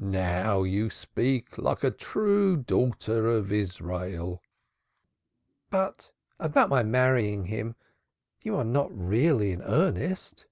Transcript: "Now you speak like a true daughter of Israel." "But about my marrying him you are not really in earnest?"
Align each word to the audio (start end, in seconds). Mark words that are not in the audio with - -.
"Now 0.00 0.62
you 0.62 0.90
speak 0.90 1.58
like 1.58 1.82
a 1.82 1.90
true 1.90 2.56
daughter 2.56 3.26
of 3.26 3.50
Israel." 3.50 4.40
"But 5.70 6.12
about 6.38 6.68
my 6.68 6.84
marrying 6.84 7.46
him 7.46 7.74
you 8.40 8.54
are 8.54 8.64
not 8.64 8.96
really 8.96 9.50
in 9.50 9.62
earnest?" 9.62 10.46